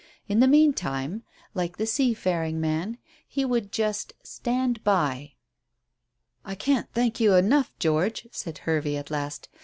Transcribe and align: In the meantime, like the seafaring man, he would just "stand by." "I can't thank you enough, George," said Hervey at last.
In 0.27 0.39
the 0.39 0.47
meantime, 0.47 1.21
like 1.53 1.77
the 1.77 1.85
seafaring 1.85 2.59
man, 2.59 2.97
he 3.27 3.45
would 3.45 3.71
just 3.71 4.13
"stand 4.23 4.83
by." 4.83 5.33
"I 6.43 6.55
can't 6.55 6.91
thank 6.91 7.19
you 7.19 7.35
enough, 7.35 7.71
George," 7.77 8.27
said 8.31 8.57
Hervey 8.65 8.97
at 8.97 9.11
last. 9.11 9.47